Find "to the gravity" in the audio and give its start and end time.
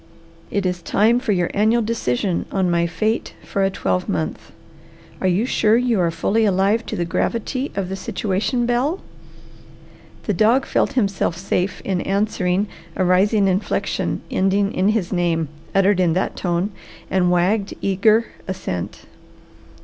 6.87-7.71